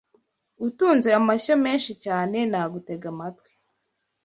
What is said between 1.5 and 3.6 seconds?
menshi cyane nagutega amatwi.